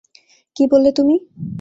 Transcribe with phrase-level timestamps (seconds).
[0.55, 1.15] কি বললে তুমি?